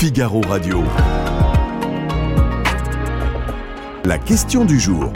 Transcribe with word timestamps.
Figaro 0.00 0.40
Radio. 0.48 0.84
La 4.04 4.16
question 4.16 4.64
du 4.64 4.78
jour. 4.78 5.10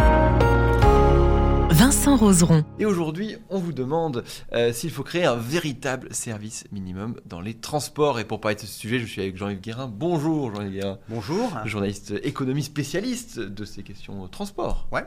Vincent 1.72 2.16
Roseron. 2.16 2.64
Et 2.78 2.84
aujourd'hui, 2.84 3.36
on 3.48 3.58
vous 3.58 3.72
demande 3.72 4.24
euh, 4.52 4.74
s'il 4.74 4.90
faut 4.90 5.02
créer 5.02 5.24
un 5.24 5.36
véritable 5.36 6.12
service 6.14 6.64
minimum 6.70 7.16
dans 7.24 7.40
les 7.40 7.54
transports. 7.54 8.20
Et 8.20 8.24
pour 8.24 8.40
parler 8.42 8.56
de 8.56 8.60
ce 8.60 8.66
sujet, 8.66 8.98
je 8.98 9.06
suis 9.06 9.22
avec 9.22 9.38
Jean-Yves 9.38 9.60
Guérin. 9.60 9.86
Bonjour 9.86 10.54
Jean-Yves 10.54 10.72
Guérin. 10.72 10.98
Bonjour. 11.08 11.50
Journaliste 11.64 12.12
économie 12.24 12.62
spécialiste 12.62 13.40
de 13.40 13.64
ces 13.64 13.82
questions 13.82 14.22
de 14.24 14.28
transport. 14.28 14.86
Ouais. 14.92 15.04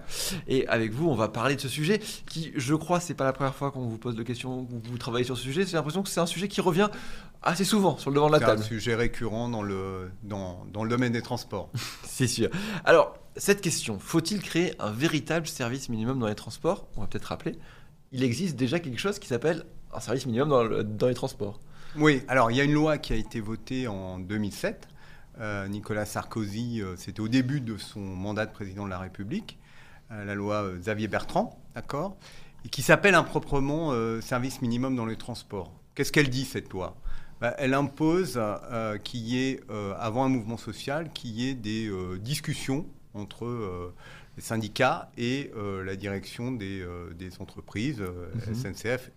Et 0.48 0.68
avec 0.68 0.92
vous, 0.92 1.08
on 1.08 1.16
va 1.16 1.28
parler 1.28 1.56
de 1.56 1.62
ce 1.62 1.70
sujet 1.70 2.00
qui, 2.28 2.52
je 2.56 2.74
crois, 2.74 3.00
c'est 3.00 3.14
pas 3.14 3.26
la 3.26 3.34
première 3.34 3.54
fois 3.56 3.70
qu'on 3.70 3.86
vous 3.88 4.00
pose 4.00 4.16
de 4.16 4.24
questions, 4.24 4.66
que 4.66 4.88
vous 4.90 4.98
travaillez 4.98 5.26
sur 5.26 5.38
ce 5.38 5.44
sujet. 5.44 5.66
J'ai 5.68 5.78
l'impression 5.78 6.02
que 6.02 6.10
c'est 6.10 6.20
un 6.20 6.26
sujet 6.26 6.48
qui 6.48 6.62
revient 6.62 6.90
assez 7.44 7.64
souvent 7.64 7.96
sur 7.98 8.10
le 8.10 8.16
devant 8.16 8.28
de 8.28 8.32
la 8.34 8.40
C'est 8.40 8.46
table. 8.46 8.62
un 8.62 8.66
sujet 8.66 8.96
récurrent 8.96 9.50
dans 9.50 9.62
le, 9.62 10.10
dans, 10.24 10.66
dans 10.74 10.84
le 10.84 10.90
domaine 10.90 11.14
des 11.14 11.22
transports. 11.22 11.70
C'est 12.04 12.28
sûr. 12.28 12.50
Alors, 12.86 13.16
cette 13.38 13.62
question, 13.62 14.00
faut-il 14.00 14.42
créer 14.42 14.74
un 14.80 14.92
véritable 14.92 15.48
service 15.48 15.90
minimum 15.90 16.20
dans 16.20 16.28
les 16.28 16.36
transports? 16.36 16.88
On 16.96 17.02
va 17.02 17.08
peut-être 17.08 17.26
rappeler, 17.26 17.58
il 18.12 18.24
existe 18.24 18.56
déjà 18.56 18.80
quelque 18.80 19.00
chose 19.00 19.20
qui 19.20 19.28
s'appelle 19.28 19.66
un 19.94 20.00
service 20.00 20.26
minimum 20.26 20.50
dans, 20.50 20.64
le- 20.64 20.84
dans 20.84 21.08
les 21.08 21.14
transports. 21.14 21.60
Oui, 21.98 22.24
alors 22.28 22.52
il 22.52 22.58
y 22.58 22.62
a 22.62 22.64
une 22.64 22.74
loi 22.74 22.98
qui 22.98 23.14
a 23.14 23.16
été 23.16 23.40
votée 23.40 23.88
en 23.88 24.20
2007. 24.20 24.88
Euh, 25.40 25.68
Nicolas 25.68 26.06
Sarkozy, 26.06 26.82
euh, 26.82 26.96
c'était 26.98 27.20
au 27.20 27.28
début 27.28 27.60
de 27.62 27.78
son 27.78 28.00
mandat 28.00 28.46
de 28.46 28.52
président 28.52 28.86
de 28.86 28.90
la 28.90 29.00
République, 29.00 29.58
euh, 30.12 30.24
la 30.24 30.36
loi 30.36 30.72
Xavier 30.78 31.08
Bertrand, 31.08 31.62
d'accord? 31.74 32.16
Qui 32.72 32.82
s'appelle 32.82 33.16
improprement 33.16 33.94
service 34.22 34.60
minimum 34.64 34.96
dans 34.96 35.06
les 35.06 35.18
transports. 35.18 35.72
Qu'est-ce 35.94 36.12
qu'elle 36.12 36.32
dit 36.32 36.46
cette 36.46 36.74
loi? 36.74 36.96
Bah, 37.40 37.54
Elle 37.60 37.76
impose 37.76 38.40
qu'il 39.04 39.20
y 39.20 39.38
ait, 39.38 39.60
avant 40.00 40.24
un 40.26 40.30
mouvement 40.30 40.58
social, 40.58 41.12
qu'il 41.14 41.30
y 41.30 41.48
ait 41.48 41.54
des 41.54 41.92
discussions 42.20 42.88
entre 43.16 43.46
euh, 43.46 43.94
les 44.36 44.44
syndicats 44.44 45.10
et 45.18 45.52
euh, 45.56 45.84
la 45.84 45.96
direction 45.96 46.52
des, 46.52 46.82
euh, 46.82 47.14
des 47.14 47.42
entreprises, 47.42 48.02
euh, 48.02 48.32
SNCF, 48.54 49.12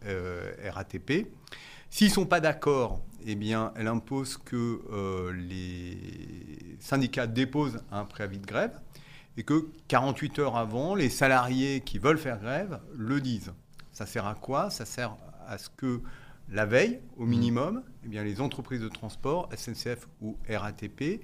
RATP. 0.70 1.26
S'ils 1.90 2.08
ne 2.08 2.12
sont 2.12 2.26
pas 2.26 2.40
d'accord, 2.40 3.02
eh 3.26 3.34
bien, 3.34 3.72
elle 3.76 3.88
impose 3.88 4.36
que 4.36 5.32
les 5.32 6.76
syndicats 6.80 7.26
déposent 7.26 7.80
un 7.90 8.04
préavis 8.04 8.38
de 8.38 8.46
grève 8.46 8.78
et 9.38 9.42
que 9.42 9.68
48 9.88 10.38
heures 10.40 10.56
avant, 10.58 10.94
les 10.94 11.08
salariés 11.08 11.80
qui 11.80 11.98
veulent 11.98 12.18
faire 12.18 12.40
grève 12.40 12.78
le 12.94 13.22
disent. 13.22 13.54
Ça 13.92 14.04
sert 14.04 14.26
à 14.26 14.34
quoi? 14.34 14.68
Ça 14.68 14.84
sert 14.84 15.16
à 15.46 15.56
ce 15.56 15.70
que 15.70 16.02
la 16.50 16.66
veille, 16.66 17.00
au 17.16 17.24
minimum, 17.24 17.82
eh 18.04 18.08
bien, 18.08 18.22
les 18.22 18.40
entreprises 18.42 18.82
de 18.82 18.88
transport, 18.88 19.48
SNCF 19.56 20.08
ou 20.20 20.36
RATP, 20.48 21.22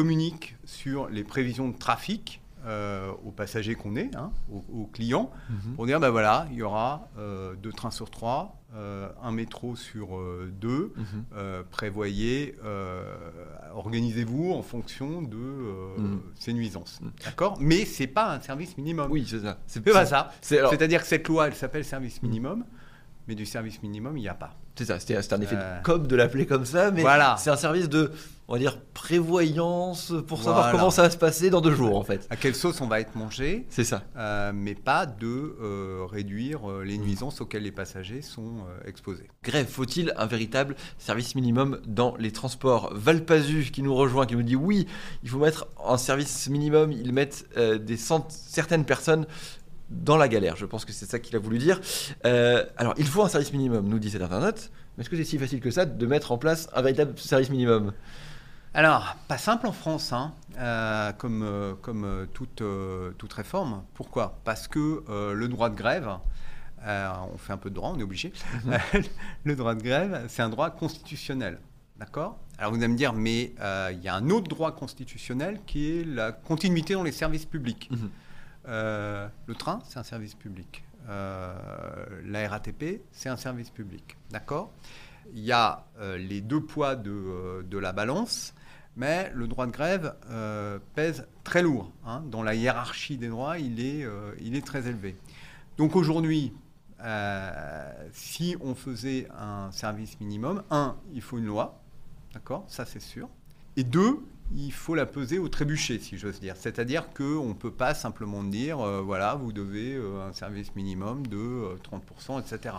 communiquent 0.00 0.56
sur 0.66 1.08
les 1.08 1.24
prévisions 1.24 1.68
de 1.70 1.76
trafic 1.78 2.42
euh, 2.66 3.10
aux 3.24 3.30
passagers 3.30 3.74
qu'on 3.76 3.96
est, 3.96 4.14
hein, 4.14 4.30
aux, 4.52 4.62
aux 4.82 4.86
clients, 4.92 5.30
pour 5.74 5.86
dire, 5.86 5.98
ben 6.00 6.10
voilà, 6.10 6.46
il 6.50 6.58
y 6.58 6.62
aura 6.62 7.08
euh, 7.16 7.54
deux 7.54 7.72
trains 7.72 7.90
sur 7.90 8.10
trois, 8.10 8.60
euh, 8.74 9.08
un 9.22 9.32
métro 9.32 9.74
sur 9.74 10.08
deux, 10.60 10.92
euh, 11.34 11.62
prévoyez, 11.70 12.56
organisez-vous 13.74 14.52
en 14.52 14.62
fonction 14.62 15.22
de 15.22 15.36
Mhm. 15.98 16.20
ces 16.34 16.52
nuisances. 16.52 17.00
D'accord? 17.24 17.56
Mais 17.60 17.84
c'est 17.86 18.06
pas 18.06 18.34
un 18.34 18.40
service 18.40 18.76
minimum. 18.76 19.08
Oui, 19.10 19.24
c'est 19.26 19.40
ça. 19.40 19.58
C'est 19.66 19.80
pas 19.82 20.04
ça. 20.04 20.30
C'est-à-dire 20.42 21.00
que 21.00 21.06
cette 21.08 21.26
loi, 21.28 21.46
elle 21.46 21.54
s'appelle 21.54 21.84
service 21.84 22.22
minimum, 22.22 22.64
mais 23.28 23.34
du 23.34 23.46
service 23.46 23.82
minimum, 23.82 24.16
il 24.16 24.22
n'y 24.22 24.28
a 24.28 24.34
pas. 24.34 24.56
C'est 24.76 24.84
ça, 24.84 25.00
c'était 25.00 25.16
un 25.32 25.40
effet 25.40 25.56
Euh, 25.58 25.78
de 25.78 25.82
com 25.84 26.06
de 26.06 26.16
l'appeler 26.16 26.44
comme 26.46 26.66
ça, 26.66 26.90
mais 26.90 27.00
Voilà. 27.00 27.36
c'est 27.38 27.48
un 27.50 27.56
service 27.56 27.88
de, 27.88 28.12
on 28.46 28.52
va 28.52 28.58
dire, 28.58 28.78
prévoyance 29.30 30.12
pour 30.28 30.38
savoir 30.38 30.56
Voilà. 30.64 30.72
comment 30.72 30.90
ça 30.90 31.00
va 31.02 31.10
se 31.10 31.16
passer 31.16 31.48
dans 31.48 31.62
deux 31.62 31.74
jours, 31.74 31.96
en 31.96 32.02
fait. 32.04 32.26
À 32.28 32.36
quelle 32.36 32.54
sauce 32.54 32.80
on 32.82 32.86
va 32.86 33.00
être 33.00 33.14
mangé 33.16 33.64
C'est 33.70 33.84
ça. 33.84 34.02
euh, 34.16 34.52
mais 34.54 34.74
pas 34.74 35.06
de 35.06 35.26
euh, 35.62 36.04
réduire 36.06 36.70
euh, 36.70 36.84
les 36.84 36.98
nuisances 36.98 37.40
auxquelles 37.40 37.62
les 37.62 37.72
passagers 37.72 38.20
sont 38.20 38.64
exposés. 38.86 39.26
Grève, 39.42 39.66
faut-il 39.66 40.12
un 40.18 40.26
véritable 40.26 40.76
service 40.98 41.34
minimum 41.34 41.80
dans 41.86 42.14
les 42.18 42.30
transports? 42.30 42.92
Valpazu 42.94 43.70
qui 43.72 43.82
nous 43.82 43.94
rejoint, 43.94 44.26
qui 44.26 44.36
nous 44.36 44.42
dit 44.42 44.56
oui, 44.56 44.86
il 45.22 45.30
faut 45.30 45.38
mettre 45.38 45.66
un 45.86 45.96
service 45.96 46.48
minimum, 46.50 46.92
ils 46.92 47.12
mettent 47.14 47.46
des 47.56 47.96
cent- 47.96 48.26
certaines 48.28 48.84
personnes 48.84 49.26
dans 49.90 50.16
la 50.16 50.28
galère. 50.28 50.56
Je 50.56 50.66
pense 50.66 50.84
que 50.84 50.92
c'est 50.92 51.06
ça 51.06 51.18
qu'il 51.18 51.36
a 51.36 51.38
voulu 51.38 51.58
dire. 51.58 51.80
Euh, 52.24 52.64
alors, 52.76 52.94
il 52.96 53.06
faut 53.06 53.22
un 53.22 53.28
service 53.28 53.52
minimum, 53.52 53.88
nous 53.88 53.98
dit 53.98 54.10
cet 54.10 54.22
internaute, 54.22 54.70
mais 54.96 55.02
est-ce 55.02 55.10
que 55.10 55.16
c'est 55.16 55.24
si 55.24 55.38
facile 55.38 55.60
que 55.60 55.70
ça 55.70 55.84
de 55.84 56.06
mettre 56.06 56.32
en 56.32 56.38
place 56.38 56.68
un 56.74 56.82
véritable 56.82 57.18
service 57.18 57.50
minimum? 57.50 57.92
Alors, 58.74 59.16
pas 59.28 59.38
simple 59.38 59.66
en 59.66 59.72
France, 59.72 60.12
hein, 60.12 60.34
euh, 60.58 61.12
comme, 61.12 61.42
euh, 61.42 61.74
comme 61.80 62.26
toute, 62.34 62.62
toute 63.16 63.32
réforme. 63.32 63.82
Pourquoi? 63.94 64.38
Parce 64.44 64.68
que 64.68 65.04
le 65.32 65.48
droit 65.48 65.70
de 65.70 65.76
grève, 65.76 66.10
on 66.84 67.38
fait 67.38 67.52
un 67.52 67.58
peu 67.58 67.70
de 67.70 67.74
droit, 67.74 67.92
on 67.94 67.98
est 67.98 68.04
obligé. 68.04 68.32
le 69.44 69.56
droit 69.56 69.74
de 69.74 69.82
grève, 69.82 70.24
c'est 70.28 70.42
un 70.42 70.50
droit 70.50 70.70
constitutionnel. 70.70 71.58
D'accord? 71.98 72.38
Alors 72.58 72.72
vous 72.72 72.78
allez 72.78 72.88
me 72.88 72.96
dire, 72.96 73.14
mais 73.14 73.54
il 73.92 74.00
y 74.02 74.08
a 74.08 74.14
un 74.14 74.28
autre 74.28 74.48
droit 74.48 74.72
constitutionnel 74.72 75.60
qui 75.66 75.98
est 75.98 76.04
la 76.04 76.32
continuité 76.32 76.92
dans 76.92 77.02
les 77.02 77.12
services 77.12 77.46
publics. 77.46 77.88
Euh, 78.68 79.28
le 79.46 79.54
train, 79.54 79.80
c'est 79.84 79.98
un 79.98 80.02
service 80.02 80.34
public. 80.34 80.84
Euh, 81.08 81.54
la 82.24 82.48
RATP, 82.48 83.02
c'est 83.12 83.28
un 83.28 83.36
service 83.36 83.70
public. 83.70 84.16
D'accord? 84.30 84.72
Il 85.34 85.40
y 85.44 85.52
a 85.52 85.84
euh, 86.00 86.18
les 86.18 86.40
deux 86.40 86.60
poids 86.60 86.96
de, 86.96 87.64
de 87.68 87.78
la 87.78 87.92
balance, 87.92 88.54
mais 88.96 89.30
le 89.34 89.46
droit 89.46 89.66
de 89.66 89.72
grève 89.72 90.14
pèse 90.94 91.26
très 91.44 91.62
lourd. 91.62 91.92
hein. 92.04 92.22
Dans 92.26 92.42
la 92.42 92.54
hiérarchie 92.54 93.18
des 93.18 93.28
droits, 93.28 93.58
il 93.58 93.80
est, 93.80 94.06
il 94.40 94.56
est 94.56 94.64
très 94.66 94.88
élevé. 94.88 95.16
Donc 95.76 95.96
aujourd'hui, 95.96 96.54
si 98.12 98.56
on 98.60 98.74
faisait 98.74 99.28
un 99.38 99.70
service 99.70 100.18
minimum, 100.18 100.62
un, 100.70 100.96
il 101.12 101.20
faut 101.20 101.36
une 101.38 101.44
loi, 101.46 101.78
d'accord, 102.32 102.64
ça 102.68 102.86
c'est 102.86 103.02
sûr. 103.02 103.28
Et 103.76 103.84
deux, 103.84 104.24
il 104.54 104.72
faut 104.72 104.94
la 104.94 105.06
peser 105.06 105.38
au 105.38 105.48
trébuchet, 105.48 105.98
si 105.98 106.16
j'ose 106.18 106.40
dire. 106.40 106.54
C'est-à-dire 106.56 107.12
qu'on 107.12 107.48
ne 107.48 107.54
peut 107.54 107.70
pas 107.72 107.94
simplement 107.94 108.42
dire, 108.44 108.80
euh, 108.80 109.00
voilà, 109.00 109.34
vous 109.34 109.52
devez 109.52 109.94
euh, 109.94 110.28
un 110.28 110.32
service 110.32 110.74
minimum 110.76 111.26
de 111.26 111.36
euh, 111.36 111.76
30%, 112.28 112.40
etc. 112.40 112.76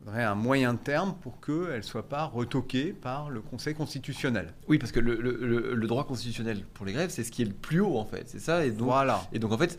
Il 0.00 0.04
faudrait 0.04 0.24
un 0.24 0.34
moyen 0.36 0.76
terme 0.76 1.14
pour 1.22 1.40
qu'elle 1.40 1.78
ne 1.78 1.82
soit 1.82 2.08
pas 2.08 2.24
retoquée 2.24 2.92
par 2.92 3.30
le 3.30 3.40
Conseil 3.40 3.74
constitutionnel. 3.74 4.54
Oui, 4.68 4.78
parce 4.78 4.92
que 4.92 5.00
le, 5.00 5.16
le- 5.20 5.38
le- 5.44 5.74
le 5.74 5.86
droit 5.88 6.04
constitutionnel 6.06 6.64
pour 6.74 6.86
les 6.86 6.92
grèves, 6.92 7.10
c'est 7.10 7.24
ce 7.24 7.32
qui 7.32 7.42
est 7.42 7.46
le 7.46 7.54
plus 7.54 7.80
haut, 7.80 7.96
en 7.96 8.04
fait. 8.04 8.28
C'est 8.28 8.38
ça 8.38 8.64
et 8.64 8.70
donc, 8.70 8.86
voilà. 8.88 9.26
Et 9.32 9.38
donc 9.40 9.50
en 9.52 9.58
fait, 9.58 9.76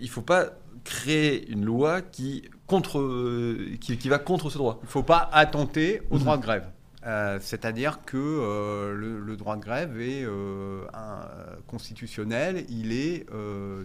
il 0.00 0.04
ne 0.06 0.10
faut 0.10 0.22
pas 0.22 0.46
créer 0.84 1.48
une 1.50 1.64
loi 1.64 2.00
qui, 2.02 2.48
contre, 2.66 2.98
euh, 2.98 3.76
qui, 3.80 3.96
qui 3.98 4.08
va 4.08 4.18
contre 4.18 4.50
ce 4.50 4.58
droit. 4.58 4.78
Il 4.82 4.86
ne 4.86 4.90
faut 4.90 5.02
pas 5.02 5.28
attenter 5.32 6.02
au 6.10 6.14
Mhm. 6.16 6.20
droit 6.22 6.36
de 6.38 6.42
grève. 6.42 6.68
Euh, 7.06 7.38
C'est-à-dire 7.40 8.00
que 8.04 8.16
euh, 8.16 8.92
le, 8.94 9.20
le 9.20 9.36
droit 9.36 9.56
de 9.56 9.62
grève 9.62 10.00
est 10.00 10.24
euh, 10.24 10.84
un- 10.92 11.26
constitutionnel, 11.68 12.64
il 12.68 12.92
est 12.92 13.26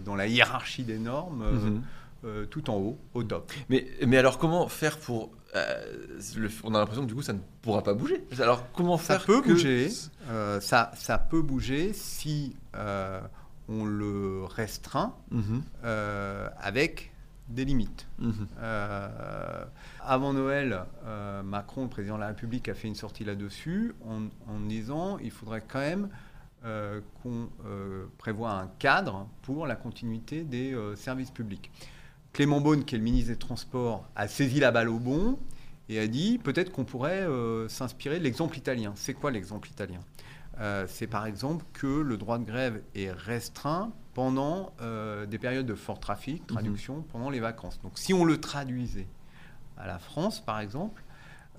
dans 0.04 0.14
la 0.16 0.26
hiérarchie 0.26 0.82
des 0.84 0.98
normes 0.98 1.44
Mhm. 2.24 2.46
tout 2.50 2.70
en 2.70 2.76
haut, 2.76 2.98
au 3.14 3.22
top. 3.22 3.52
Mais, 3.68 3.86
mais 4.06 4.16
alors 4.16 4.38
comment 4.38 4.66
faire 4.68 4.98
pour... 4.98 5.30
le- 5.54 6.48
on 6.64 6.74
a 6.74 6.78
l'impression 6.78 7.02
que 7.04 7.08
du 7.08 7.14
coup 7.14 7.22
ça 7.22 7.34
ne 7.34 7.38
pourra 7.62 7.82
pas 7.82 7.94
bouger. 7.94 8.24
Alors 8.40 8.64
comment 8.72 8.98
Ça 8.98 9.18
faire 9.18 9.26
peut 9.26 9.40
que- 9.42 9.50
bouger, 9.52 9.90
ça, 10.60 10.90
ça 10.96 11.18
peut 11.18 11.42
bouger 11.42 11.92
si 11.92 12.56
on 13.68 13.84
le 13.84 14.44
restreint 14.44 15.14
Mhm, 15.30 15.62
avec 16.58 17.12
des 17.48 17.64
limites. 17.64 18.06
mhm. 18.18 18.46
Euh, 18.58 19.64
avant 20.00 20.32
Noël, 20.32 20.84
euh, 21.04 21.42
Macron, 21.42 21.82
le 21.82 21.88
président 21.88 22.16
de 22.16 22.20
la 22.20 22.28
République, 22.28 22.68
a 22.68 22.74
fait 22.74 22.88
une 22.88 22.94
sortie 22.94 23.24
là-dessus 23.24 23.94
en, 24.06 24.24
en 24.50 24.60
disant 24.60 25.18
il 25.18 25.30
faudrait 25.30 25.62
quand 25.66 25.80
même 25.80 26.08
euh, 26.64 27.00
qu'on 27.22 27.48
prévoit 28.18 28.52
un 28.52 28.68
cadre 28.78 29.28
pour 29.42 29.66
la 29.66 29.76
continuité 29.76 30.44
des 30.44 30.76
services 30.96 31.30
publics. 31.30 31.70
Clément 32.32 32.60
Beaune, 32.60 32.84
qui 32.84 32.94
est 32.94 32.98
le 32.98 33.04
ministre 33.04 33.30
des 33.30 33.38
Transports, 33.38 34.08
a 34.16 34.26
saisi 34.26 34.58
la 34.60 34.72
balle 34.72 34.88
au 34.88 34.98
bon 34.98 35.38
et 35.88 36.00
a 36.00 36.06
dit 36.06 36.38
peut-être 36.38 36.72
qu'on 36.72 36.84
pourrait 36.84 37.26
s'inspirer 37.68 38.18
de 38.18 38.24
l'exemple 38.24 38.56
italien. 38.56 38.92
C'est 38.96 39.14
quoi 39.14 39.30
l'exemple 39.30 39.68
italien? 39.68 40.00
C'est 40.88 41.06
par 41.06 41.26
exemple 41.26 41.64
que 41.74 41.86
le 41.86 42.16
droit 42.16 42.38
de 42.38 42.44
grève 42.44 42.82
est 42.94 43.12
restreint 43.12 43.92
pendant 44.14 44.72
euh, 44.80 45.26
des 45.26 45.38
périodes 45.38 45.66
de 45.66 45.74
fort 45.74 45.98
trafic, 46.00 46.46
traduction, 46.46 47.02
pendant 47.12 47.30
les 47.30 47.40
vacances. 47.40 47.80
Donc 47.82 47.98
si 47.98 48.14
on 48.14 48.24
le 48.24 48.38
traduisait 48.40 49.08
à 49.76 49.86
la 49.86 49.98
France, 49.98 50.40
par 50.40 50.60
exemple, 50.60 51.02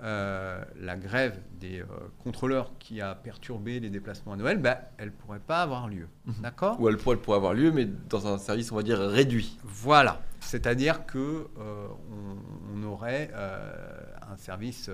euh, 0.02 0.62
la 0.78 0.96
grève 0.96 1.40
des 1.60 1.80
euh, 1.80 1.86
contrôleurs 2.22 2.72
qui 2.78 3.00
a 3.00 3.14
perturbé 3.14 3.80
les 3.80 3.88
déplacements 3.90 4.32
à 4.32 4.36
Noël, 4.36 4.58
ben, 4.58 4.76
elle 4.98 5.06
ne 5.06 5.10
pourrait 5.12 5.38
pas 5.38 5.62
avoir 5.62 5.88
lieu. 5.88 6.08
D'accord? 6.42 6.80
Ou 6.80 6.88
elle 6.88 6.96
pourrait, 6.98 7.16
elle 7.16 7.22
pourrait 7.22 7.36
avoir 7.38 7.54
lieu, 7.54 7.72
mais 7.72 7.86
dans 7.86 8.26
un 8.26 8.38
service, 8.38 8.72
on 8.72 8.76
va 8.76 8.82
dire, 8.82 8.98
réduit. 8.98 9.58
Voilà. 9.64 10.20
C'est-à-dire 10.40 11.06
que 11.06 11.46
on, 11.58 12.74
on 12.74 12.82
aurait 12.84 13.30
un 13.34 14.36
service 14.36 14.90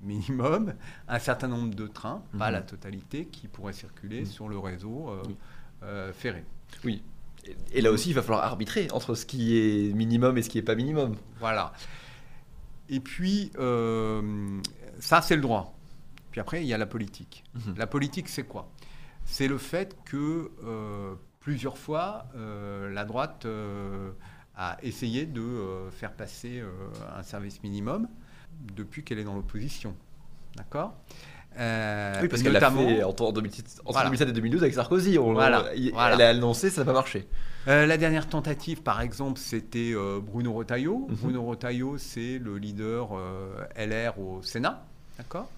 minimum 0.00 0.74
un 1.08 1.18
certain 1.18 1.46
nombre 1.48 1.74
de 1.74 1.86
trains, 1.86 2.22
pas 2.38 2.48
Mhm. 2.48 2.52
la 2.54 2.62
totalité, 2.62 3.26
qui 3.26 3.46
pourraient 3.48 3.72
circuler 3.72 4.20
Mhm. 4.20 4.26
sur 4.26 4.48
le 4.48 4.58
réseau 4.58 5.10
Oui. 5.26 5.36
ferré. 6.12 6.44
Oui. 6.84 7.02
Et- 7.72 7.80
là 7.80 7.90
aussi, 7.90 8.10
il 8.10 8.14
va 8.14 8.22
falloir 8.22 8.44
arbitrer 8.44 8.88
entre 8.92 9.14
ce 9.14 9.26
qui 9.26 9.56
est 9.56 9.92
minimum 9.94 10.36
et 10.38 10.42
ce 10.42 10.48
qui 10.50 10.58
n'est 10.58 10.64
pas 10.64 10.74
minimum. 10.74 11.16
Voilà. 11.38 11.72
Et 12.88 13.00
puis, 13.00 13.50
euh, 13.58 14.60
ça, 14.98 15.22
c'est 15.22 15.36
le 15.36 15.42
droit. 15.42 15.76
Puis 16.30 16.40
après, 16.40 16.62
il 16.62 16.66
y 16.66 16.74
a 16.74 16.78
la 16.78 16.86
politique. 16.86 17.44
Mhm. 17.54 17.74
La 17.76 17.86
politique, 17.86 18.28
c'est 18.28 18.44
quoi? 18.44 18.70
C'est 19.24 19.48
le 19.48 19.58
fait 19.58 19.96
que 20.04 20.50
euh, 20.64 21.14
plusieurs 21.40 21.78
fois, 21.78 22.26
euh, 22.36 22.90
la 22.92 23.04
droite 23.04 23.46
a 24.56 24.76
essayé 24.82 25.26
de 25.26 25.88
faire 25.92 26.12
passer 26.12 26.62
un 27.16 27.22
service 27.22 27.62
minimum 27.62 28.08
depuis 28.76 29.02
qu'elle 29.04 29.18
est 29.18 29.24
dans 29.24 29.34
l'opposition. 29.36 29.94
D'accord? 30.56 30.94
Euh, 31.58 32.18
Oui, 32.22 32.28
parce 32.28 32.42
qu'elle 32.42 32.52
l'a 32.52 32.70
fait 32.70 33.02
entre, 33.02 33.24
en 33.24 33.32
2007, 33.32 33.80
entre 33.84 33.92
Voilà. 33.92 34.06
2007 34.08 34.28
et 34.28 34.32
2012 34.32 34.62
avec 34.62 34.74
Sarkozy. 34.74 35.18
On- 35.18 35.32
Voilà, 35.32 35.66
il- 35.74 35.92
voilà. 35.92 36.14
Elle 36.14 36.22
a 36.22 36.28
annoncé, 36.30 36.70
ça 36.70 36.82
n'a 36.82 36.84
pas 36.86 36.92
marché. 36.92 37.26
Euh, 37.68 37.86
la 37.86 37.96
dernière 37.98 38.28
tentative, 38.28 38.82
par 38.82 39.00
exemple, 39.00 39.38
c'était 39.38 39.92
euh, 39.94 40.20
Bruno 40.22 40.52
Retailleau. 40.52 41.06
Mhm. 41.10 41.16
Bruno 41.16 41.44
Retailleau, 41.44 41.98
c'est 41.98 42.38
le 42.38 42.56
leader 42.56 43.10
LR 43.76 44.18
au 44.18 44.42
Sénat, 44.42 44.84
d'accord? 45.18 45.48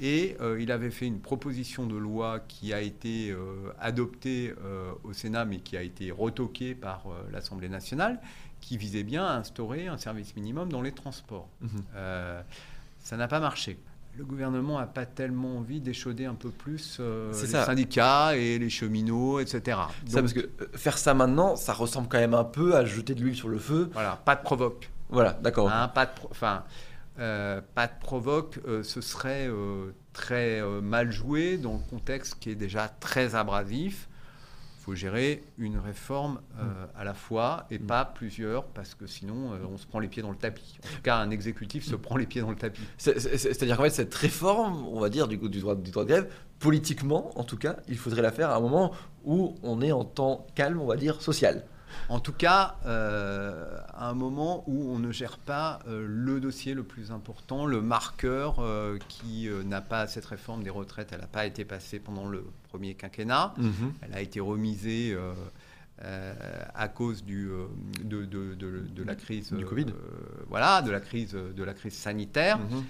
Et 0.00 0.36
il 0.60 0.70
avait 0.70 0.90
fait 0.92 1.06
une 1.06 1.18
proposition 1.18 1.84
de 1.86 1.96
loi 1.96 2.38
qui 2.46 2.72
a 2.72 2.80
été 2.80 3.34
adoptée 3.80 4.54
au 5.02 5.12
Sénat, 5.12 5.44
mais 5.44 5.56
qui 5.58 5.76
a 5.76 5.82
été 5.82 6.12
retoquée 6.12 6.76
par 6.76 7.02
l'Assemblée 7.32 7.68
nationale, 7.68 8.20
qui 8.60 8.76
visait 8.76 9.02
bien 9.02 9.24
à 9.26 9.32
instaurer 9.32 9.88
un 9.88 9.96
service 9.98 10.36
minimum 10.36 10.70
dans 10.70 10.82
les 10.82 10.92
transports. 10.92 11.48
Mhm. 11.62 11.82
Ça 13.00 13.16
n'a 13.16 13.26
pas 13.26 13.40
marché. 13.40 13.76
Le 14.16 14.24
gouvernement 14.24 14.78
n'a 14.80 14.86
pas 14.86 15.06
tellement 15.06 15.58
envie 15.58 15.80
d'échauder 15.80 16.24
un 16.24 16.34
peu 16.34 16.50
plus 16.50 16.96
euh, 16.98 17.30
les 17.40 17.46
ça. 17.46 17.64
syndicats 17.64 18.36
et 18.36 18.58
les 18.58 18.68
cheminots, 18.68 19.38
etc. 19.38 19.78
Ça, 20.08 20.20
parce 20.20 20.32
que 20.32 20.40
euh, 20.40 20.66
faire 20.74 20.98
ça 20.98 21.14
maintenant, 21.14 21.54
ça 21.54 21.72
ressemble 21.72 22.08
quand 22.08 22.18
même 22.18 22.34
un 22.34 22.42
peu 22.44 22.74
à 22.74 22.84
jeter 22.84 23.14
de 23.14 23.22
l'huile 23.22 23.36
sur 23.36 23.48
le 23.48 23.58
feu. 23.58 23.90
Voilà, 23.92 24.20
pas 24.24 24.34
de 24.34 24.42
provoque. 24.42 24.90
Voilà, 25.08 25.34
d'accord. 25.34 25.70
Hein, 25.70 25.86
pas 25.88 26.06
de, 26.06 26.10
pro- 26.16 26.28
enfin, 26.32 26.64
euh, 27.20 27.60
pas 27.76 27.86
de 27.86 27.92
provoque, 28.00 28.58
euh, 28.66 28.82
ce 28.82 29.00
serait 29.00 29.48
très 30.12 30.60
mal 30.82 31.12
joué 31.12 31.56
dans 31.56 31.74
le 31.74 31.90
contexte 31.90 32.38
qui 32.40 32.50
est 32.50 32.56
déjà 32.56 32.88
très 32.88 33.36
abrasif. 33.36 34.07
Faut 34.88 34.94
gérer 34.94 35.44
une 35.58 35.76
réforme 35.76 36.40
euh, 36.58 36.86
à 36.96 37.04
la 37.04 37.12
fois 37.12 37.66
et 37.70 37.78
Mm. 37.78 37.86
pas 37.86 38.06
plusieurs, 38.06 38.64
parce 38.64 38.94
que 38.94 39.06
sinon 39.06 39.52
euh, 39.52 39.58
on 39.70 39.76
se 39.76 39.86
prend 39.86 39.98
les 39.98 40.08
pieds 40.08 40.22
dans 40.22 40.30
le 40.30 40.36
tapis. 40.36 40.78
En 40.82 40.96
tout 40.96 41.02
cas, 41.02 41.16
un 41.18 41.28
exécutif 41.30 41.84
se 41.84 41.94
prend 41.94 42.16
les 42.16 42.24
pieds 42.24 42.40
dans 42.40 42.48
le 42.48 42.56
tapis. 42.56 42.80
C'est- 42.96 43.20
c'est- 43.20 43.36
c'est- 43.36 43.52
C'est-à-dire 43.52 43.76
qu'en 43.76 43.82
fait, 43.82 43.90
cette 43.90 44.14
réforme, 44.14 44.86
on 44.88 44.98
va 44.98 45.10
dire, 45.10 45.28
du, 45.28 45.38
coup, 45.38 45.50
du, 45.50 45.60
droit, 45.60 45.74
du 45.74 45.90
droit 45.90 46.04
de 46.04 46.08
grève, 46.08 46.32
politiquement, 46.58 47.38
en 47.38 47.44
tout 47.44 47.58
cas, 47.58 47.76
il 47.86 47.98
faudrait 47.98 48.22
la 48.22 48.32
faire 48.32 48.48
à 48.48 48.56
un 48.56 48.60
moment 48.60 48.92
où 49.26 49.56
on 49.62 49.82
est 49.82 49.92
en 49.92 50.06
temps 50.06 50.46
calme, 50.54 50.80
on 50.80 50.86
va 50.86 50.96
dire, 50.96 51.20
social. 51.20 51.64
En 52.08 52.20
tout 52.20 52.32
cas, 52.32 52.76
euh, 52.86 53.78
à 53.94 54.08
un 54.08 54.14
moment 54.14 54.64
où 54.66 54.90
on 54.90 54.98
ne 54.98 55.10
gère 55.12 55.38
pas 55.38 55.78
euh, 55.88 56.04
le 56.08 56.40
dossier 56.40 56.74
le 56.74 56.82
plus 56.82 57.10
important, 57.12 57.66
le 57.66 57.80
marqueur 57.82 58.56
euh, 58.60 58.98
qui 59.08 59.48
euh, 59.48 59.62
n'a 59.62 59.80
pas 59.80 60.06
cette 60.06 60.26
réforme 60.26 60.62
des 60.62 60.70
retraites, 60.70 61.10
elle 61.12 61.20
n'a 61.20 61.26
pas 61.26 61.46
été 61.46 61.64
passée 61.64 61.98
pendant 61.98 62.26
le 62.28 62.44
premier 62.68 62.94
quinquennat. 62.94 63.54
Elle 64.02 64.14
a 64.14 64.20
été 64.20 64.40
remisée 64.40 65.12
euh, 65.14 65.32
euh, 66.04 66.34
à 66.74 66.88
cause 66.88 67.24
du, 67.24 67.48
euh, 67.50 67.66
de, 68.04 68.24
de- 68.24 68.54
de- 68.54 68.86
de 68.88 69.02
la 69.02 69.14
crise 69.16 69.52
Du 69.52 69.64
euh, 69.64 69.66
Covid. 69.68 69.86
voilà, 70.48 70.80
de 70.82 70.90
la 70.90 71.00
crise, 71.00 71.32
de 71.32 71.64
la 71.64 71.74
crise 71.74 71.94
sanitaire. 71.94 72.58
Mhm. 72.58 72.84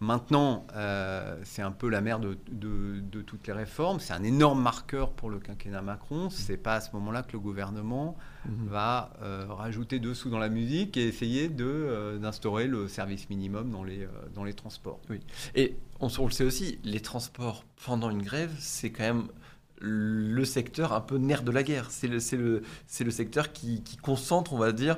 Maintenant, 0.00 0.66
euh, 0.74 1.38
c'est 1.44 1.62
un 1.62 1.70
peu 1.72 1.88
la 1.88 2.02
mère 2.02 2.20
de, 2.20 2.36
de- 2.50 3.00
de 3.00 3.22
toutes 3.22 3.46
les 3.46 3.52
réformes. 3.54 3.98
C'est 3.98 4.12
un 4.12 4.22
énorme 4.24 4.60
marqueur 4.62 5.10
pour 5.12 5.30
le 5.30 5.38
quinquennat 5.38 5.80
Macron. 5.80 6.28
C'est 6.28 6.58
pas 6.58 6.74
à 6.74 6.80
ce 6.82 6.90
moment-là 6.92 7.22
que 7.22 7.32
le 7.32 7.40
gouvernement 7.40 8.16
Mhm. 8.44 8.68
va 8.68 9.10
euh, 9.22 9.46
rajouter 9.48 9.98
deux 9.98 10.14
sous 10.14 10.28
dans 10.30 10.38
la 10.38 10.48
musique 10.50 10.96
et 10.98 11.08
essayer 11.08 11.48
de, 11.48 11.64
euh, 11.64 12.18
d'instaurer 12.18 12.66
le 12.66 12.88
service 12.88 13.28
minimum 13.30 13.70
dans 13.70 13.82
les, 13.84 14.06
dans 14.34 14.44
les 14.44 14.52
transports. 14.54 15.00
Et 15.54 15.76
on, 16.00 16.08
on 16.18 16.26
le 16.26 16.30
sait 16.30 16.44
aussi, 16.44 16.78
les 16.84 17.00
transports 17.00 17.64
pendant 17.84 18.10
une 18.10 18.22
grève, 18.22 18.52
c'est 18.58 18.90
quand 18.90 19.02
même 19.02 19.28
le 19.80 20.44
secteur 20.44 20.92
un 20.92 21.00
peu 21.02 21.18
nerf 21.18 21.42
de 21.42 21.50
la 21.50 21.62
guerre. 21.62 21.90
C'est 21.90 22.06
le, 22.08 22.20
c'est 22.20 22.36
le, 22.36 22.62
c'est 22.86 23.04
le 23.04 23.10
secteur 23.10 23.52
qui, 23.52 23.82
qui 23.82 23.96
concentre, 23.96 24.52
on 24.52 24.58
va 24.58 24.72
dire, 24.72 24.96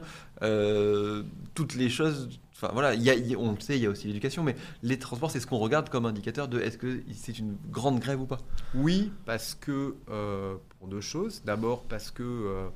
toutes 1.54 1.74
les 1.74 1.88
choses. 1.90 2.28
Enfin 2.60 2.70
voilà, 2.72 2.94
y 2.94 3.08
a- 3.08 3.14
y 3.14 3.36
on 3.36 3.52
le 3.52 3.60
sait, 3.60 3.76
il 3.76 3.82
y 3.82 3.86
a 3.86 3.90
aussi 3.90 4.08
l'éducation, 4.08 4.42
mais 4.42 4.56
les 4.82 4.98
transports, 4.98 5.30
c'est 5.30 5.38
ce 5.38 5.46
qu'on 5.46 5.58
regarde 5.58 5.88
comme 5.90 6.06
indicateur 6.06 6.48
de 6.48 6.58
est-ce 6.58 6.76
que 6.76 7.02
c'est 7.14 7.38
une 7.38 7.56
grande 7.70 8.00
grève 8.00 8.20
ou 8.20 8.26
pas. 8.26 8.38
Oui, 8.74 9.12
parce 9.26 9.54
que 9.54 9.94
euh, 10.10 10.56
pour 10.78 10.88
deux 10.88 11.00
choses. 11.00 11.42
D'abord 11.44 11.84
parce 11.84 12.10
que 12.10 12.22
euh, 12.24 12.68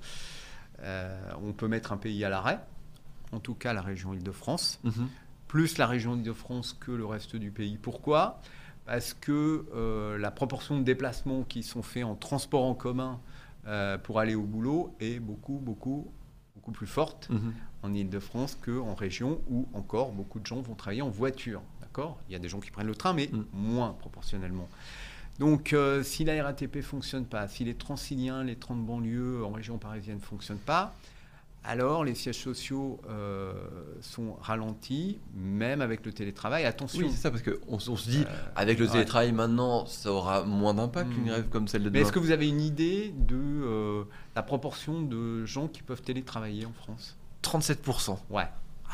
euh, 0.80 1.20
on 1.42 1.52
peut 1.52 1.66
mettre 1.66 1.92
un 1.92 1.96
pays 1.96 2.24
à 2.24 2.28
l'arrêt, 2.28 2.60
en 3.32 3.40
tout 3.40 3.54
cas 3.54 3.72
la 3.72 3.82
région 3.82 4.14
Île-de-France, 4.14 4.80
plus 5.48 5.78
la 5.78 5.88
région 5.88 6.14
Île-de-France 6.14 6.76
que 6.78 6.92
le 6.92 7.04
reste 7.04 7.34
du 7.34 7.50
pays. 7.50 7.76
Pourquoi? 7.76 8.40
Parce 8.86 9.14
que 9.14 10.16
la 10.18 10.30
proportion 10.30 10.78
de 10.78 10.84
déplacements 10.84 11.42
qui 11.42 11.62
sont 11.64 11.82
faits 11.82 12.04
en 12.04 12.14
transport 12.14 12.64
en 12.64 12.74
commun 12.74 13.20
pour 14.04 14.20
aller 14.20 14.34
au 14.36 14.42
boulot 14.44 14.94
est 15.00 15.18
beaucoup, 15.18 15.58
beaucoup, 15.58 16.12
beaucoup 16.54 16.72
plus 16.72 16.86
forte 16.86 17.28
Mhm. 17.30 17.52
En 17.82 17.92
Ile-de-France 17.94 18.56
qu'en 18.64 18.94
région 18.94 19.40
où 19.50 19.66
encore 19.74 20.12
beaucoup 20.12 20.38
de 20.40 20.46
gens 20.46 20.60
vont 20.60 20.74
travailler 20.74 21.02
en 21.02 21.08
voiture. 21.10 21.62
D'accord? 21.80 22.18
Il 22.28 22.32
y 22.32 22.36
a 22.36 22.38
des 22.38 22.48
gens 22.48 22.60
qui 22.60 22.70
prennent 22.70 22.86
le 22.86 22.94
train, 22.94 23.12
mais 23.12 23.28
Mm. 23.32 23.44
moins 23.52 23.92
proportionnellement. 23.98 24.68
Donc, 25.38 25.72
euh, 25.72 26.02
si 26.02 26.24
la 26.24 26.42
RATP 26.42 26.76
ne 26.76 26.82
fonctionne 26.82 27.24
pas, 27.24 27.48
si 27.48 27.64
les 27.64 27.74
Transiliens, 27.74 28.44
les 28.44 28.56
30 28.56 28.84
banlieues 28.84 29.44
en 29.44 29.50
région 29.50 29.78
parisienne 29.78 30.16
ne 30.16 30.20
fonctionnent 30.22 30.58
pas, 30.58 30.94
alors 31.64 32.04
les 32.04 32.14
sièges 32.14 32.38
sociaux 32.38 33.00
euh, 33.08 33.52
sont 34.00 34.34
ralentis, 34.40 35.18
même 35.34 35.80
avec 35.80 36.04
le 36.04 36.12
télétravail. 36.12 36.64
Attention. 36.64 37.06
Oui, 37.06 37.10
c'est 37.10 37.16
ça, 37.20 37.30
parce 37.30 37.42
qu'on 37.42 37.52
on 37.68 37.78
se 37.96 38.10
dit, 38.10 38.24
Euh, 38.28 38.48
avec 38.56 38.78
le 38.78 38.86
ouais. 38.86 38.92
télétravail 38.92 39.32
maintenant, 39.32 39.86
ça 39.86 40.12
aura 40.12 40.44
moins 40.44 40.74
d'impact 40.74 41.10
qu'une 41.12 41.22
Mhm. 41.22 41.28
grève 41.28 41.48
comme 41.48 41.68
celle 41.68 41.82
de 41.84 41.88
Mais 41.88 41.98
demain. 41.98 42.04
est-ce 42.04 42.12
que 42.12 42.18
vous 42.18 42.30
avez 42.32 42.48
une 42.48 42.60
idée 42.60 43.14
de 43.16 43.36
euh, 43.36 44.04
la 44.36 44.42
proportion 44.42 45.02
de 45.02 45.44
gens 45.46 45.66
qui 45.68 45.82
peuvent 45.82 46.02
télétravailler 46.02 46.66
en 46.66 46.72
France? 46.72 47.16
37%. 47.42 48.18
Ouais. 48.30 48.44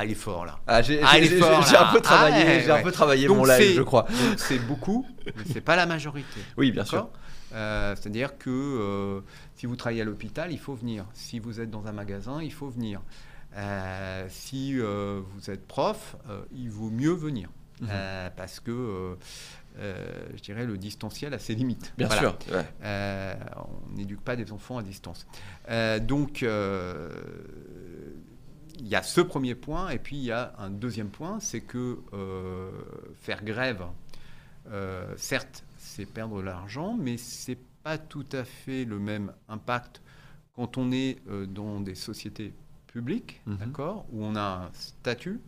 Ah, 0.00 0.04
il 0.04 0.12
est 0.12 0.14
fort 0.14 0.46
là. 0.46 0.58
Ah, 0.66 0.80
j'ai 0.80 1.00
Ah, 1.02 1.14
un 1.16 1.92
peu 1.92 2.00
travaillé, 2.00 2.36
Ah, 2.42 2.46
ouais, 2.46 2.62
j'ai 2.64 2.70
un 2.70 2.74
ouais. 2.76 2.82
peu 2.82 2.92
travaillé 2.92 3.26
Donc 3.26 3.38
mon 3.38 3.44
live, 3.44 3.74
je 3.76 3.82
crois. 3.82 4.06
C'est 4.36 4.58
beaucoup, 4.60 5.04
mais 5.26 5.32
c'est 5.52 5.60
pas 5.60 5.74
la 5.74 5.86
majorité. 5.86 6.40
Oui, 6.56 6.70
bien 6.70 6.84
sûr. 6.84 7.08
Euh, 7.52 7.96
C'est-à-dire 7.96 8.38
que 8.38 8.48
euh, 8.50 9.20
si 9.56 9.66
vous 9.66 9.74
travaillez 9.74 10.02
à 10.02 10.04
l'hôpital, 10.04 10.52
il 10.52 10.58
faut 10.58 10.74
venir. 10.74 11.04
Si 11.14 11.40
vous 11.40 11.60
êtes 11.60 11.70
dans 11.70 11.86
un 11.88 11.92
magasin, 11.92 12.40
il 12.42 12.52
faut 12.52 12.68
venir. 12.68 13.00
Euh, 13.56 14.26
si 14.28 14.78
euh, 14.78 15.20
vous 15.34 15.50
êtes 15.50 15.66
prof, 15.66 16.14
euh, 16.30 16.42
il 16.52 16.70
vaut 16.70 16.90
mieux 16.90 17.12
venir. 17.14 17.48
Mhm. 17.80 17.88
Euh, 17.90 18.28
parce 18.36 18.60
que, 18.60 18.70
euh, 18.70 19.14
euh, 19.78 20.06
je 20.36 20.42
dirais, 20.42 20.64
le 20.64 20.76
distanciel 20.78 21.32
a 21.34 21.38
ses 21.38 21.54
limites. 21.54 21.92
Bien 21.96 22.06
Voilà. 22.08 22.20
sûr. 22.22 22.38
ouais. 22.52 22.64
Euh, 22.84 23.34
on 23.56 23.96
n'éduque 23.96 24.20
pas 24.20 24.36
des 24.36 24.52
enfants 24.52 24.78
à 24.78 24.82
distance. 24.82 25.26
Euh, 25.70 25.98
donc, 25.98 26.42
euh, 26.42 27.10
il 28.88 28.92
y 28.92 28.96
a 28.96 29.02
ce 29.02 29.20
premier 29.20 29.54
point, 29.54 29.90
et 29.90 29.98
puis 29.98 30.16
il 30.16 30.24
y 30.24 30.32
a 30.32 30.54
un 30.58 30.70
deuxième 30.70 31.10
point, 31.10 31.40
c'est 31.40 31.60
que 31.60 31.98
euh, 32.14 32.70
faire 33.20 33.44
grève, 33.44 33.82
euh, 34.70 35.12
certes, 35.16 35.62
c'est 35.76 36.06
perdre 36.06 36.42
l'argent, 36.42 36.96
mais 36.98 37.18
c'est 37.18 37.58
pas 37.84 37.98
tout 37.98 38.24
à 38.32 38.44
fait 38.44 38.84
le 38.86 38.98
même 38.98 39.32
impact 39.48 40.00
quand 40.56 40.78
on 40.78 40.90
est 40.90 41.18
euh, 41.28 41.44
dans 41.46 41.80
des 41.80 41.94
sociétés 41.94 42.54
publiques, 42.86 43.42
Mhm. 43.46 43.56
d'accord, 43.58 44.06
où 44.10 44.24
on 44.24 44.34
a 44.36 44.68
un 44.68 44.70
statut 44.72 45.40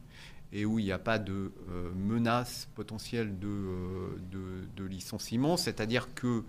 et 0.52 0.66
où 0.66 0.78
il 0.78 0.84
n'y 0.84 0.92
a 0.92 0.98
pas 0.98 1.18
de 1.18 1.52
menace 1.96 2.68
potentielle 2.74 3.38
de, 3.38 4.18
de- 4.32 4.66
de 4.76 4.84
licenciement, 4.84 5.56
c'est-à-dire 5.56 6.12
que 6.14 6.44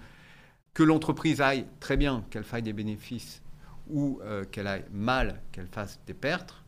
que 0.73 0.83
l'entreprise 0.83 1.41
aille 1.41 1.65
très 1.79 1.97
bien, 1.97 2.23
qu'elle 2.29 2.43
fasse 2.45 2.63
des 2.63 2.73
bénéfices, 2.73 3.41
ou 3.89 4.19
euh, 4.23 4.45
qu'elle 4.45 4.67
aille 4.67 4.85
mal, 4.91 5.41
qu'elle 5.51 5.67
fasse 5.67 5.99
des 6.07 6.13
pertes, 6.13 6.60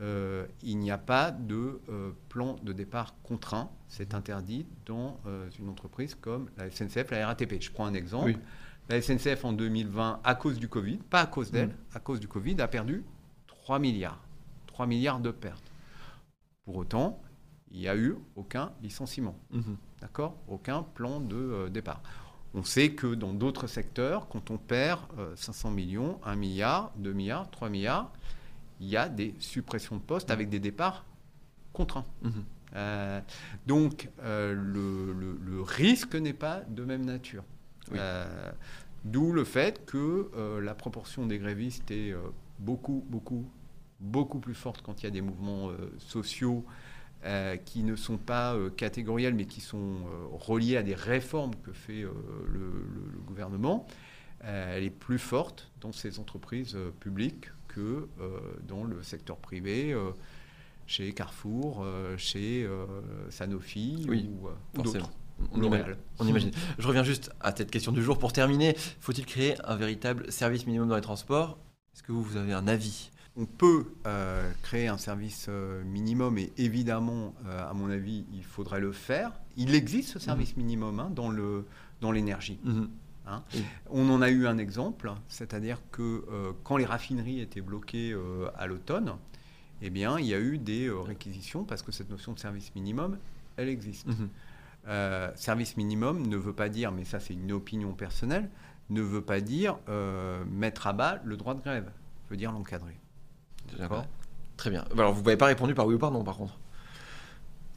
euh, 0.00 0.46
il 0.62 0.78
n'y 0.78 0.90
a 0.90 0.98
pas 0.98 1.30
de 1.30 1.80
euh, 1.88 2.10
plan 2.28 2.56
de 2.62 2.72
départ 2.72 3.14
contraint. 3.22 3.70
C'est 3.88 4.14
interdit 4.14 4.66
dans 4.86 5.18
euh, 5.26 5.48
une 5.58 5.68
entreprise 5.68 6.14
comme 6.14 6.48
la 6.56 6.70
SNCF, 6.70 7.10
la 7.10 7.26
RATP. 7.26 7.60
Je 7.60 7.70
prends 7.70 7.86
un 7.86 7.94
exemple. 7.94 8.26
Oui. 8.26 8.36
La 8.88 9.02
SNCF 9.02 9.44
en 9.44 9.52
2020, 9.52 10.20
à 10.24 10.34
cause 10.34 10.58
du 10.58 10.68
Covid, 10.68 10.96
pas 10.96 11.20
à 11.22 11.26
cause 11.26 11.50
d'elle, 11.50 11.68
Mhm. 11.68 11.74
à 11.94 12.00
cause 12.00 12.20
du 12.20 12.28
Covid, 12.28 12.60
a 12.60 12.68
perdu 12.68 13.04
3 13.46 13.78
milliards. 13.78 14.20
3 14.66 14.86
milliards 14.86 15.20
de 15.20 15.30
pertes. 15.30 15.64
Pour 16.64 16.76
autant, 16.76 17.20
il 17.70 17.80
n'y 17.80 17.88
a 17.88 17.96
eu 17.96 18.16
aucun 18.36 18.72
licenciement. 18.82 19.36
Mhm. 19.50 19.76
D'accord? 20.00 20.36
Aucun 20.48 20.82
plan 20.82 21.20
de 21.20 21.68
départ. 21.68 22.02
On 22.54 22.62
sait 22.64 22.92
que 22.94 23.14
dans 23.14 23.34
d'autres 23.34 23.66
secteurs, 23.66 24.26
quand 24.28 24.50
on 24.50 24.56
perd 24.56 25.00
euh, 25.18 25.36
500 25.36 25.70
millions, 25.70 26.18
1 26.24 26.36
milliard, 26.36 26.92
2 26.96 27.12
milliards, 27.12 27.50
3 27.50 27.68
milliards, 27.68 28.10
il 28.80 28.88
y 28.88 28.96
a 28.96 29.08
des 29.08 29.34
suppressions 29.38 29.96
de 29.96 30.02
postes 30.02 30.30
avec 30.30 30.48
des 30.48 30.60
départs 30.60 31.04
contraints. 31.72 32.06
Mhm. 32.22 32.44
Euh, 32.76 33.20
donc, 33.66 34.08
euh, 34.22 34.52
le, 34.52 35.12
le- 35.12 35.38
le 35.42 35.62
risque 35.62 36.14
n'est 36.14 36.32
pas 36.34 36.60
de 36.68 36.84
même 36.84 37.04
nature. 37.04 37.44
Oui. 37.90 37.98
Euh, 38.00 38.52
D'où 39.04 39.32
le 39.32 39.44
fait 39.44 39.86
que 39.86 40.28
la 40.60 40.74
proportion 40.74 41.24
des 41.24 41.38
grévistes 41.38 41.90
est 41.92 42.12
beaucoup, 42.58 43.04
beaucoup, 43.08 43.48
beaucoup 44.00 44.40
plus 44.40 44.54
forte 44.56 44.82
quand 44.82 45.00
il 45.00 45.04
y 45.04 45.06
a 45.06 45.12
des 45.12 45.20
mouvements 45.22 45.70
sociaux 45.98 46.64
qui 47.64 47.84
ne 47.84 47.94
sont 47.94 48.18
pas 48.18 48.56
catégoriels, 48.76 49.34
mais 49.34 49.46
qui 49.46 49.60
sont 49.60 49.98
reliés 50.32 50.76
à 50.76 50.82
des 50.82 50.96
réformes 50.96 51.54
que 51.62 51.72
fait 51.72 52.02
le, 52.02 52.72
gouvernement. 53.24 53.86
Elle 54.40 54.82
est 54.82 54.90
plus 54.90 55.20
forte 55.20 55.70
dans 55.80 55.92
ces 55.92 56.18
entreprises 56.18 56.76
publiques 56.98 57.46
que 57.78 58.08
euh, 58.20 58.40
dans 58.66 58.82
le 58.82 59.02
secteur 59.02 59.36
privé, 59.36 59.92
euh, 59.92 60.10
chez 60.86 61.12
Carrefour, 61.12 61.82
euh, 61.84 62.16
chez 62.16 62.68
Sanofi 63.30 64.04
Oui, 64.08 64.28
ou, 64.28 64.48
forcément. 64.74 65.04
d'autres. 65.04 65.12
On 65.52 65.62
imagine. 65.62 65.96
On 66.18 66.26
imagine. 66.26 66.50
Je 66.78 66.88
reviens 66.88 67.04
juste 67.04 67.30
à 67.40 67.54
cette 67.54 67.70
question 67.70 67.92
du 67.92 68.02
jour 68.02 68.18
pour 68.18 68.32
terminer. 68.32 68.74
Faut-il 69.00 69.24
créer 69.24 69.54
un 69.64 69.76
véritable 69.76 70.32
service 70.32 70.66
minimum 70.66 70.88
dans 70.88 70.96
les 70.96 71.02
transports? 71.02 71.58
Est-ce 71.94 72.02
que 72.02 72.10
vous, 72.10 72.22
vous 72.22 72.36
avez 72.36 72.52
un 72.52 72.66
avis? 72.66 73.10
On 73.36 73.46
peut 73.46 73.84
euh, 74.06 74.50
créer 74.62 74.88
un 74.88 74.98
service 74.98 75.46
euh, 75.48 75.84
minimum 75.84 76.38
et 76.38 76.52
évidemment, 76.56 77.34
euh, 77.46 77.70
à 77.70 77.72
mon 77.72 77.88
avis, 77.88 78.24
il 78.32 78.42
faudrait 78.42 78.80
le 78.80 78.90
faire. 78.90 79.30
Il 79.56 79.76
existe 79.76 80.08
ce 80.08 80.18
service 80.18 80.56
minimum 80.56 80.98
hein, 80.98 81.12
dans 81.14 81.28
le 81.28 81.64
dans 82.00 82.10
l'énergie. 83.28 83.68
On 83.90 84.08
en 84.10 84.22
a 84.22 84.30
eu 84.30 84.46
un 84.46 84.58
exemple, 84.58 85.12
c'est-à-dire 85.28 85.80
que 85.90 86.24
euh, 86.30 86.52
quand 86.64 86.76
les 86.76 86.84
raffineries 86.84 87.40
étaient 87.40 87.60
bloquées 87.60 88.12
euh, 88.12 88.50
à 88.56 88.66
l'automne, 88.66 89.14
eh 89.82 89.90
bien, 89.90 90.18
il 90.18 90.26
y 90.26 90.34
a 90.34 90.40
eu 90.40 90.58
des 90.58 90.86
euh, 90.86 91.00
réquisitions 91.00 91.64
parce 91.64 91.82
que 91.82 91.92
cette 91.92 92.10
notion 92.10 92.32
de 92.32 92.38
service 92.38 92.74
minimum, 92.74 93.18
elle 93.56 93.68
existe. 93.68 94.06
Mhm. 94.06 94.28
Service 95.34 95.76
minimum 95.76 96.26
ne 96.26 96.36
veut 96.38 96.54
pas 96.54 96.70
dire, 96.70 96.92
mais 96.92 97.04
ça 97.04 97.20
c'est 97.20 97.34
une 97.34 97.52
opinion 97.52 97.92
personnelle, 97.92 98.48
ne 98.88 99.02
veut 99.02 99.20
pas 99.20 99.42
dire 99.42 99.76
mettre 100.50 100.86
à 100.86 100.94
bas 100.94 101.20
le 101.24 101.36
droit 101.36 101.54
de 101.54 101.60
grève, 101.60 101.90
veut 102.30 102.38
dire 102.38 102.52
l'encadrer. 102.52 102.96
D'accord? 103.76 104.06
Très 104.56 104.70
bien. 104.70 104.86
Alors, 104.96 105.12
vous 105.12 105.22
m'avez 105.22 105.36
pas 105.36 105.46
répondu 105.46 105.74
par 105.74 105.86
oui 105.86 105.94
ou 105.94 105.98
par 105.98 106.10
non, 106.10 106.24
par 106.24 106.38
contre. 106.38 106.58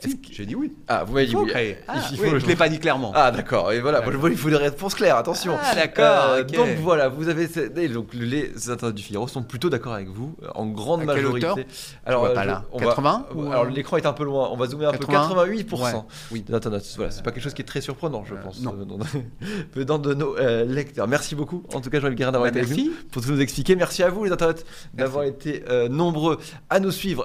Si, 0.01 0.19
j'ai 0.31 0.45
dit 0.47 0.55
oui? 0.55 0.73
Ah, 0.87 1.03
vous 1.03 1.13
m'avez 1.13 1.27
dit 1.27 1.35
oui. 1.35 1.51
Ah, 1.53 1.93
Il 2.11 2.19
oui, 2.19 2.29
faut- 2.29 2.39
je 2.39 2.43
ne 2.43 2.49
l'ai 2.49 2.55
pas 2.55 2.69
dit 2.69 2.79
clairement. 2.79 3.11
Ah, 3.15 3.31
d'accord. 3.31 3.71
Et 3.71 3.79
voilà, 3.81 4.01
moi, 4.01 4.29
il 4.31 4.37
faut 4.37 4.49
des 4.49 4.55
réponses 4.55 4.95
claires, 4.95 5.15
attention. 5.17 5.55
Ah, 5.61 5.75
d'accord, 5.75 6.31
Euh. 6.31 6.43
Donc 6.43 6.69
voilà, 6.81 7.07
vous 7.07 7.29
avez 7.29 7.47
et 7.77 7.87
donc 7.87 8.07
les 8.13 8.69
internautes 8.69 8.95
du 8.95 9.03
Figaro 9.03 9.27
sont 9.27 9.43
plutôt 9.43 9.69
d'accord 9.69 9.93
avec 9.93 10.07
vous 10.07 10.35
euh, 10.43 10.47
en 10.55 10.65
grande 10.67 11.01
À 11.01 11.05
quelle 11.05 11.15
majorité. 11.15 11.47
hauteur? 11.47 11.65
Alors 12.05 12.21
vois 12.25 12.33
pas 12.33 12.43
je- 12.43 12.47
là. 12.47 12.63
on 12.71 12.79
80 12.79 13.25
va- 13.29 13.35
ou, 13.35 13.51
Alors 13.51 13.65
euh, 13.65 13.69
l'écran 13.69 13.97
est 13.97 14.05
un 14.05 14.13
peu 14.13 14.23
loin. 14.23 14.49
On 14.51 14.57
va 14.57 14.67
zoomer 14.67 14.85
un 14.87 14.91
80? 14.91 15.07
peu. 15.07 15.13
88 15.35 15.71
Ouais, 15.73 15.91
oui. 16.31 16.41
des 16.41 16.53
internautes. 16.53 16.83
Voilà, 16.95 17.11
c'est 17.11 17.23
pas 17.23 17.31
quelque 17.31 17.43
chose 17.43 17.53
qui 17.53 17.61
est 17.61 17.65
très 17.65 17.81
surprenant, 17.81 18.23
je 18.25 18.33
Euh, 18.33 18.37
pense. 18.37 18.59
non. 18.61 18.73
euh, 18.79 18.85
dans, 18.85 18.97
venant 19.75 19.99
de 19.99 20.13
nos 20.13 20.35
euh, 20.37 20.65
lecteurs. 20.65 21.07
Merci 21.07 21.35
beaucoup. 21.35 21.63
En 21.73 21.81
tout 21.81 21.89
cas, 21.89 21.99
Joël 21.99 22.15
Guérin 22.15 22.31
d'avoir 22.31 22.51
Bah, 22.51 22.57
été 22.57 22.65
avec 22.65 22.69
merci. 22.77 22.89
nous 22.91 23.09
pour 23.11 23.21
tout 23.21 23.31
nous 23.31 23.41
expliquer. 23.41 23.75
Merci 23.75 24.01
à 24.03 24.09
vous 24.09 24.23
les 24.23 24.31
internautes 24.31 24.65
d'avoir 24.93 25.25
été 25.25 25.63
euh, 25.69 25.89
nombreux 25.89 26.39
à 26.69 26.79
nous 26.79 26.91
suivre 26.91 27.19